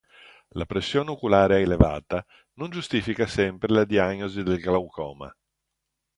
La 0.53 0.65
pressione 0.65 1.11
oculare 1.11 1.59
elevata 1.59 2.25
non 2.53 2.71
giustifica 2.71 3.27
sempre 3.27 3.71
la 3.71 3.85
diagnosi 3.85 4.41
del 4.41 4.57
glaucoma. 4.59 5.31